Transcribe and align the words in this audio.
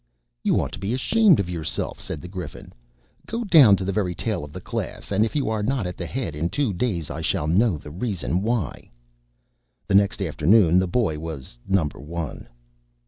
"You 0.43 0.59
ought 0.59 0.71
to 0.71 0.79
be 0.79 0.95
ashamed 0.95 1.39
of 1.39 1.47
yourself," 1.47 2.01
said 2.01 2.23
the 2.23 2.27
Griffin. 2.27 2.73
"Go 3.27 3.43
down 3.43 3.75
to 3.75 3.85
the 3.85 3.91
very 3.91 4.15
tail 4.15 4.43
of 4.43 4.51
the 4.51 4.59
class, 4.59 5.11
and 5.11 5.23
if 5.23 5.35
you 5.35 5.47
are 5.47 5.61
not 5.61 5.85
at 5.85 5.95
the 5.95 6.07
head 6.07 6.35
in 6.35 6.49
two 6.49 6.73
days, 6.73 7.11
I 7.11 7.21
shall 7.21 7.45
know 7.45 7.77
the 7.77 7.91
reason 7.91 8.41
why." 8.41 8.89
The 9.85 9.93
next 9.93 10.19
afternoon 10.19 10.79
the 10.79 10.87
boy 10.87 11.19
was 11.19 11.55
number 11.67 11.99
one. 11.99 12.49